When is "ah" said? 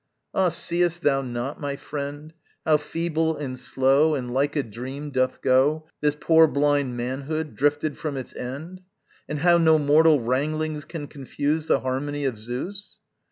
0.33-0.49